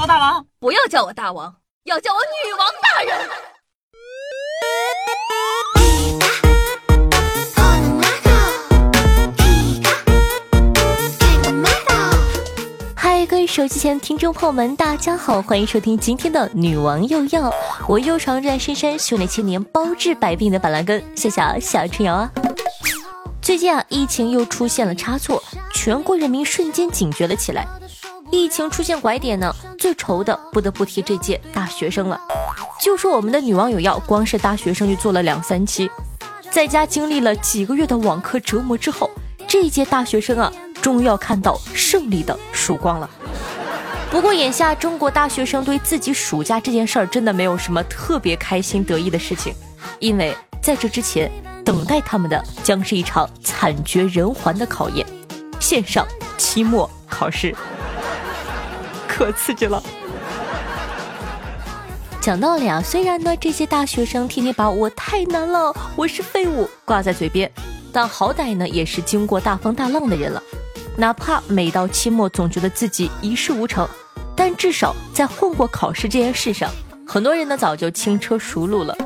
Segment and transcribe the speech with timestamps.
[0.00, 1.54] 我大王，不要叫我大王，
[1.84, 3.28] 要叫我女王大人。
[12.96, 17.52] 嗨，各位手机前听众朋友们，大家好，欢迎收听今天的女王又要，
[17.86, 22.32] 我又常在深山修炼千年，包治百病的板蓝根，谢谢小春瑶啊。
[23.42, 25.42] 最近啊，疫情又出现了差错，
[25.74, 27.68] 全国人民瞬间警觉了起来。
[28.32, 32.20] 疫情出现拐点呢，最愁的不得不提这届大学生了。
[32.80, 35.90] 就说我们的女网友要，光是大学生就做了两三期，
[36.50, 39.10] 在家经历了几个月的网课折磨之后，
[39.48, 43.10] 这一届大学生啊，终于要看到胜利的曙光了。
[44.10, 49.52] 不过眼下中国大学生对自己暑假这件事儿真的没有什么特别开心得意的事情，
[49.98, 51.30] 因为在这之前。
[51.62, 55.06] 等待他们的将是一场惨绝人寰的考验，
[55.60, 56.04] 线上
[56.36, 57.54] 期末考试，
[59.20, 59.82] 可刺激了。
[62.22, 67.50] 讲道理啊，虽然呢这些大学生天天把我太难了，我是废物挂在嘴边，
[67.92, 70.42] 但好歹呢也是经过大风大浪的人了。
[70.96, 73.86] 哪怕每到期末总觉得自己一事无成，
[74.34, 76.70] 但至少在混过考试这件事上，
[77.06, 78.96] 很多人呢早就轻车熟路了。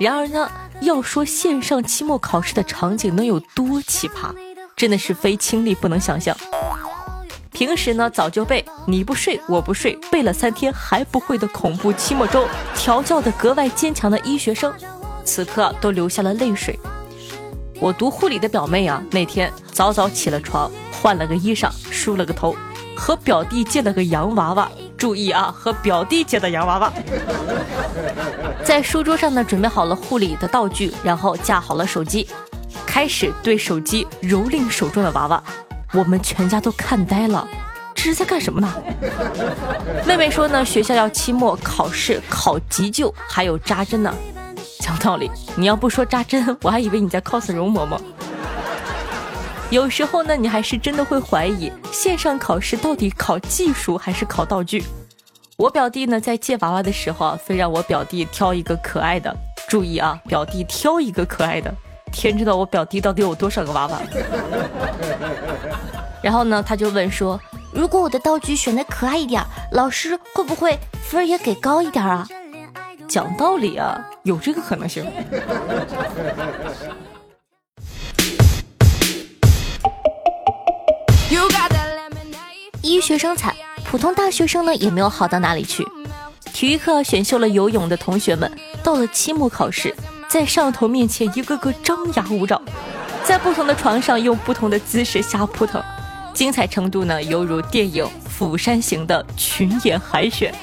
[0.00, 0.50] 然而呢。
[0.80, 4.32] 要说线上期末考试的场景能有多奇葩，
[4.76, 6.36] 真的是非亲历不能想象。
[7.58, 14.72] 平时呢早就背你不睡我不睡，背了三天还不会的恐怖期末周，调教的格外坚强的医学生，
[15.24, 16.78] 此刻都流下了泪水。
[17.80, 22.54] 我读护理的表妹啊，那天早早起了床，换了个衣裳，梳了个头，
[22.96, 24.70] 和表弟借了个洋娃娃。
[24.96, 26.92] 注意啊，和表弟借的洋娃娃，
[28.62, 32.28] 在书桌上呢，准备好了护理的道具，然后架好了手机，
[32.86, 35.42] 开始对手机蹂躏手中的娃娃。
[35.92, 37.48] 我们全家都看呆了，
[37.94, 38.72] 这是在干什么呢？
[40.06, 44.14] 妹妹说呢，学校要期末考试考急救，还有扎针呢。
[44.80, 47.98] 讲道理，你要不说扎针，我还以为你在 cos 容嬷嬷。
[49.70, 54.84] 有时候呢，你还是真的会怀疑线上考试到底考技术还是考道具。
[55.56, 59.34] 我表弟呢，在借娃娃的时候啊，非让我表弟挑一个可爱的。
[59.68, 61.74] 注意啊，表弟挑一个可爱的，
[62.08, 64.00] 天知道我表弟到底有多少个娃娃。
[66.22, 67.40] 然后呢，他就问说
[67.72, 69.42] ：“如果我的道具选的可爱一点，
[69.72, 72.26] 老师会不会分也给高一点啊？”
[73.08, 75.04] 讲道理啊，有这个可能性。
[82.82, 83.54] 医学生惨，
[83.84, 85.86] 普通大学生呢也没有好到哪里去。
[86.52, 88.50] 体育课选修了游泳的同学们，
[88.82, 89.94] 到了期末考试，
[90.28, 92.60] 在上头面前一个个张牙舞爪，
[93.24, 95.82] 在不同的床上用不同的姿势瞎扑腾，
[96.34, 100.54] 精彩程度呢犹如电影《釜山行》的群演海选。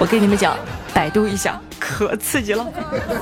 [0.00, 0.56] 我跟你们讲，
[0.92, 2.66] 百度一下，可刺激了。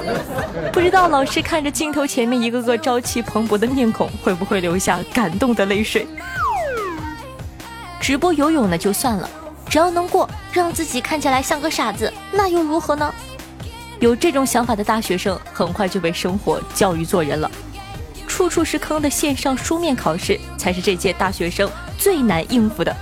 [0.73, 6.07] 不知道老师看着镜头前面一个个朝气蓬勃的面孔，会不会流下感动的泪水？
[8.01, 9.29] 直播游泳呢就算了，
[9.69, 13.13] 只要能过，让自己看起来像个傻子，那又如何呢？
[14.01, 17.51] 有这种想法的大学生，很快就被生活教育做人了。
[18.27, 22.95] 处处是坑的线上书面考试，才是这届大学生最难应付的。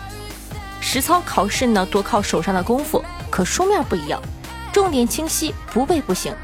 [0.80, 4.22] 实操考试呢，多靠手上的功夫，可书面不一样，
[4.72, 6.34] 重点清晰，不背不行。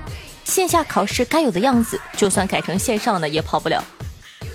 [0.44, 3.84] 线下考试该有的样子，就算改成线上呢，也跑不了。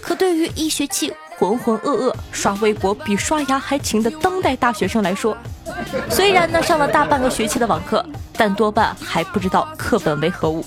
[0.01, 1.13] 可对于一学期。
[1.37, 5.37] 浑浑噩噩刷微博比刷牙还勤的当代大学生来说，
[6.09, 10.63] 虽然呢上了大半个学期的网课，但多半还不知道课本为何物，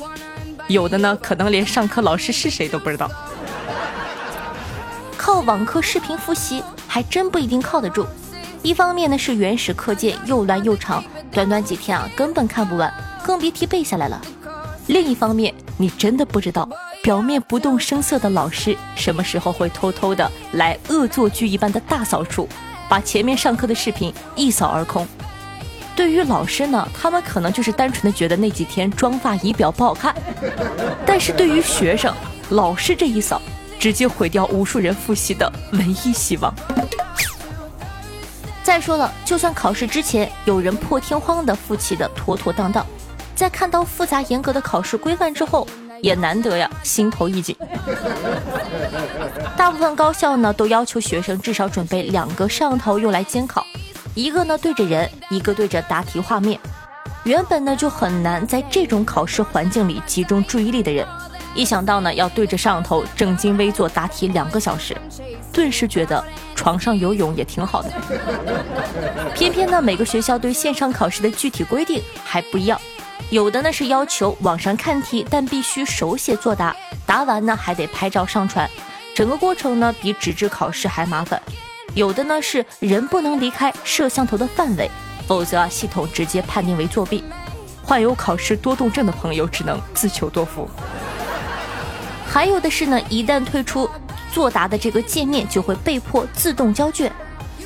[0.69, 3.11] 有的呢可能连上课老师是谁都不知道。
[5.17, 8.07] 靠网课视频复习还真不一定靠得住，
[8.63, 12.93] 一方面呢是原始课件又乱又长，短短几天啊根本看不完，
[13.23, 14.21] 更别提背下来了；
[14.87, 16.69] 另一方面你真的不知道。
[17.01, 22.47] 表面不动声色的老师，什么时候会偷偷的来恶作剧一般的大扫除，
[22.89, 25.07] 把前面上课的视频一扫而空？
[25.95, 30.15] 对于老师呢，他们可能就是单纯的觉得那几天妆发仪表不好看；
[31.05, 32.15] 但是对于学生，
[32.51, 33.43] 老师这一扫，
[33.79, 36.55] 直接毁掉无数人复习的唯一希望。
[38.63, 42.87] 再说了，就算考试之前有人破天荒的复习的妥妥当当，
[43.35, 45.67] 在看到复杂严格的考试规范之后。
[46.03, 47.57] 也难得呀，心头一紧。
[49.57, 53.67] 大部分高校呢都要求学生至少准备两个摄像头用来监考，
[54.15, 56.59] 一个呢对着人，一个对着答题画面。
[57.25, 61.07] 原本呢就很难在这种考试环境里集中注意力的人，
[61.55, 64.97] 一想到呢要对着摄像头正襟危坐答题两个小时，
[65.53, 66.25] 顿时觉得
[66.55, 67.91] 床上游泳也挺好的。
[69.35, 72.81] 偏偏呢每个学校对线上考试的具体规定还不一样，
[73.31, 76.75] 有的呢是要求网上看题，但必须手写作答，
[77.05, 78.69] 答完呢还得拍照上传，
[79.15, 81.41] 整个过程呢比纸质考试还麻烦。
[81.95, 84.91] 有的呢是人不能离开摄像头的范围，
[85.27, 87.23] 否则啊系统直接判定为作弊。
[87.83, 90.69] 患有考试多动症的朋友只能自求多福。
[92.27, 93.89] 还有的是呢，一旦退出
[94.33, 97.11] 作答的这个界面，就会被迫自动交卷。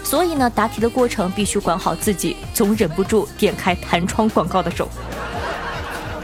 [0.05, 4.89] 所以呢，答题的过程必须管好自己总忍不住点开弹窗广告的手。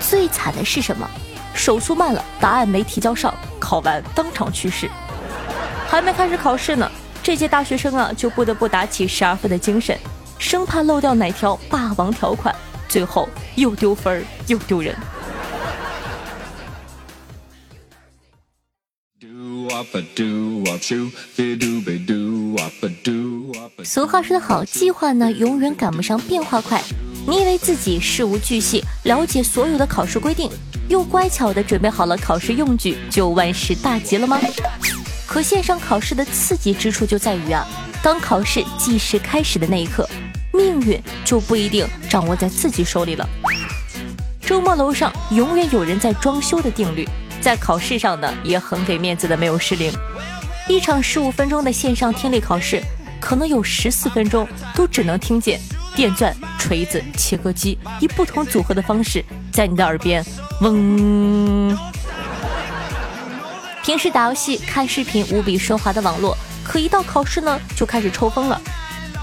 [0.08, 1.06] 最惨的是什么？
[1.54, 4.88] 手速慢了，答案没提交上，考完当场去世。
[5.86, 6.90] 还没开始考试呢，
[7.22, 9.98] 这届大学生啊就不得不打起十二分的精神，
[10.38, 12.54] 生怕漏掉哪条霸王条款，
[12.88, 14.96] 最后又丢分又丢人。
[23.84, 26.82] 俗话说得好，计划呢永远赶不上变化快。
[27.28, 30.50] 你以为自己事无巨细，了解所有的考试规定，
[30.88, 34.40] 又乖巧的准备好了考试用具，就万事大吉了吗？
[35.26, 37.66] 可线上考试的刺激之处就在于啊，
[38.02, 40.08] 当考试计时开始的那一刻，
[40.54, 43.28] 命运就不一定掌握在自己手里了。
[44.40, 47.06] 周末楼上永远有人在装修的定律。
[47.42, 49.92] 在考试上呢，也很给面子的没有失灵。
[50.66, 52.82] 一场十五分钟的线上听力考试，
[53.20, 55.60] 可能有十四分钟都只能听见
[55.98, 60.24] 电钻、锤子、切割机以不同组合的方式在你的耳边
[60.60, 61.76] 嗡。
[63.82, 68.60] 平时打游戏、看视频无比奢华的网络，可一到考试呢就开始抽风了。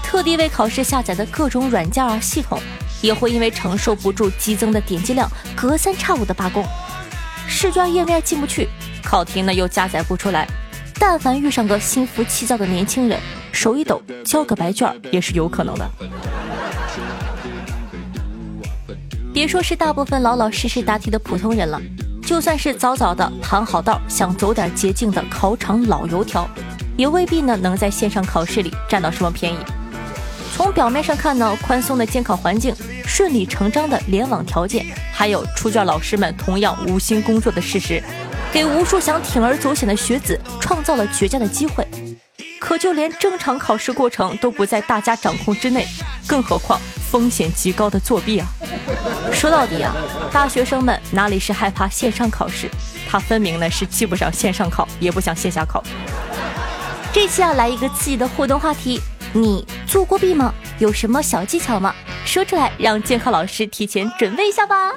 [0.04, 2.60] 特地为考试下载的各种软件啊系统，
[3.00, 5.26] 也会因为承受不住激增的点击量，
[5.56, 6.62] 隔三差五的罢工。
[7.48, 8.68] 试卷页面进不去，
[9.02, 10.46] 考题呢又加载不出来。
[10.98, 13.18] 但凡遇上个心浮气躁的年轻人，
[13.50, 15.90] 手一抖交个白卷也是有可能的。
[19.36, 21.78] 别说是大部分老老实实答题的普通人了，
[22.26, 26.48] 就算是早早的谈好道想走点捷径的考场老油条，
[26.96, 29.58] 也未必呢能在线上考试里占到什么便宜。
[30.54, 32.74] 从表面上看呢，宽松的监考环境。
[33.04, 38.02] 顺理成章的联网条件，还有出卷老师们同样无心工作的事实，
[38.50, 41.86] 给无数想铤而走险的学子创造了绝佳的机会。
[42.58, 45.86] 可就连正常考试过程都不在大家掌控之内，
[46.26, 46.80] 更何况
[47.10, 48.46] 风险极高的作弊啊！
[49.32, 49.94] 说到底啊，
[50.32, 52.68] 大学生们哪里是害怕线上考试，
[53.08, 55.82] 他分明呢是既不想线上考，也不想线下考。
[57.12, 59.00] 这期要来一个刺激的互动话题：
[59.32, 60.52] 你做过弊吗？
[60.78, 61.94] 有什么小技巧吗？
[62.24, 64.92] 说出来，让监考老师提前准备一下吧。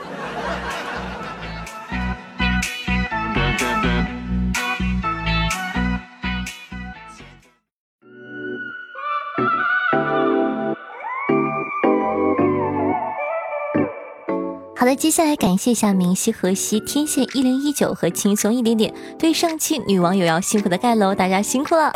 [14.79, 21.91] 好的，接下来感谢一下明熙、河西、天线一零一九和轻松一点点对上期女网友要辛苦的盖楼，大家辛苦了。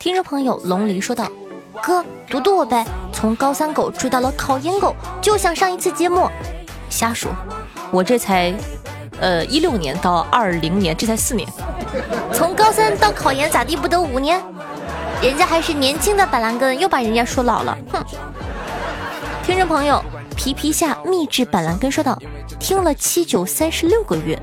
[0.00, 1.28] 听众朋友龙离说道。
[1.80, 2.84] 哥，读读我呗！
[3.12, 6.28] 从高三狗追到了考研狗，就想上一次节目。
[6.90, 7.30] 瞎说，
[7.92, 8.52] 我这才，
[9.20, 11.48] 呃，一六年到二零年，这才四年。
[12.32, 14.42] 从高三到考研咋地不得五年？
[15.22, 17.78] 人家还是年轻的板蓝根，又把人家说老了。
[17.92, 18.04] 哼！
[19.44, 20.02] 听众朋友，
[20.38, 22.16] 皮皮下秘制板蓝根说道：
[22.60, 24.40] 听了七九三十六个月，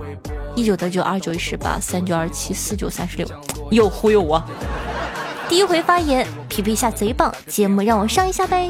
[0.54, 3.26] 一九得九，二九一十八，三九二七，四九三十六，
[3.72, 4.44] 又忽悠我。
[5.48, 8.70] 第一回发言，皮皮虾贼棒，节目让我上一下呗。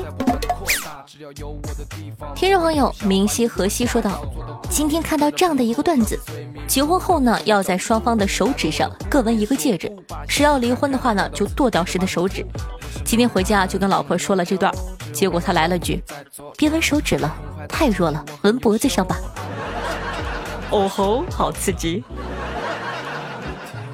[2.35, 4.21] 听众朋友明熙河西说道
[4.69, 6.19] ：“今天看到这样的一个段子，
[6.67, 9.89] 结婚后呢，要在双方的手指上各纹一个戒指，
[10.27, 12.45] 谁要离婚的话呢，就剁掉谁的手指。
[13.05, 14.73] 今天回家就跟老婆说了这段，
[15.13, 16.03] 结果他来了句：
[16.57, 17.33] 别纹手指了，
[17.69, 19.17] 太弱了，纹脖子上吧。
[20.69, 22.03] 哦吼，好刺激！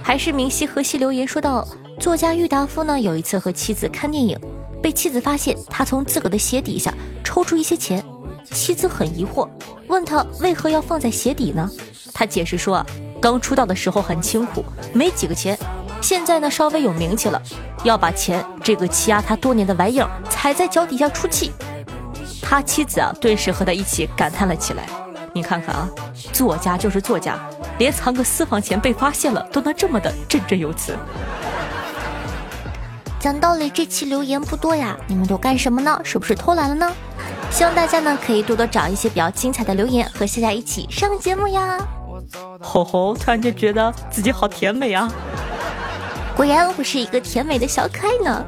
[0.02, 1.68] 还是明熙河西留言说道。
[2.00, 4.36] 作家郁达夫呢，有一次和妻子看电影，
[4.82, 8.04] 被妻子发现他从自个的鞋底下抽出一些钱。
[8.52, 9.48] 妻子很疑惑，
[9.88, 11.70] 问他为何要放在鞋底呢？
[12.14, 12.86] 他解释说，
[13.22, 15.58] 刚出道的时候很清苦，没几个钱，
[16.02, 17.42] 现在呢稍微有名气了，
[17.84, 21.52] 要把钱这个欺压他多年的玩意儿踩在脚底下出气。
[22.42, 24.86] 他妻子啊，顿时和他一起感叹了起来。
[25.34, 25.90] 你看看啊，
[26.34, 27.40] 作家就是作家，
[27.78, 30.94] 连藏个私房钱被发现了都能这么的振振有词。
[33.22, 36.02] 讲道理，这期留言不多呀，你们都干什么呢？
[36.04, 36.92] 是不是偷懒了呢？
[37.52, 41.78] 希望大家呢可以多多找一些比较精彩的留言，和夏夏一起上节目呀。
[42.60, 45.08] 吼吼，突然就觉得自己好甜美啊！
[46.36, 48.44] 果然我是一个甜美的小可爱呢。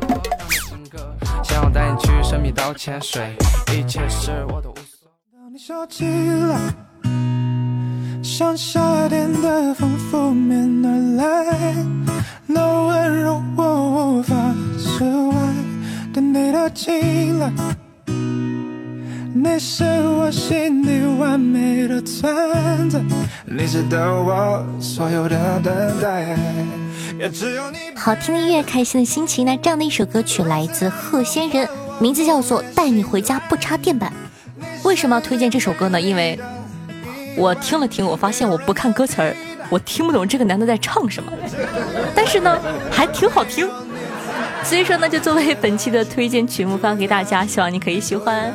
[8.23, 10.87] 像夏天的风拂面而
[11.17, 11.75] 来，
[12.47, 14.35] 那温柔我无法
[14.95, 15.33] 释怀，
[16.13, 17.51] 对你的青睐，
[18.05, 23.01] 你是我心底完美的存在，
[23.45, 26.37] 你值得我所有的等待。
[27.95, 29.43] 好听的音乐，开心的心情。
[29.43, 31.67] 那这样的一首歌曲来自贺仙人，
[31.99, 34.13] 名字叫做《带你回家不插电版》。
[34.87, 35.99] 为什么要推荐这首歌呢？
[35.99, 36.39] 因为。
[37.35, 39.35] 我听了听，我发现我不看歌词儿，
[39.71, 41.31] 我听不懂这个男的在唱什么，
[42.13, 42.59] 但是呢，
[42.91, 43.67] 还挺好听，
[44.63, 48.51] 所以说呢，就作为本期的推荐曲目发给大家，希望你可以喜欢。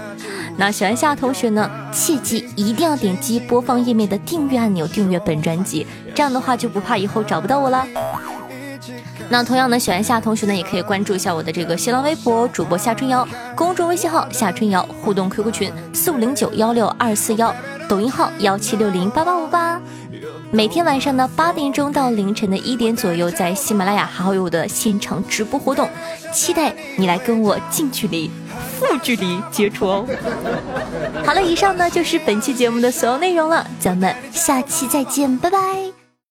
[0.56, 7.86] 那喜欢夏同学呢，切记一定要点击播放页面的订阅按钮，订阅本专辑，这样的话就不怕以后找不到我了。
[9.28, 17.54] 那同样呢，喜欢夏同学呢，也可以关注一下我的这个新浪微博主播夏春瑶，公众微信号夏春瑶，互动 QQ 群四五零九幺六二四幺。
[17.88, 19.57] 抖音号幺七六零八八五八，
[20.50, 25.88] 每天晚上呢八点钟到凌晨的一点左右，在喜马拉雅好友的现场直播活动，
[26.32, 28.30] 期待你来跟我近距离、
[28.78, 30.06] 负距离接触哦。
[31.24, 35.87] 好了，以上呢就是本期节目的所有内容了，咱们下期再见，拜拜。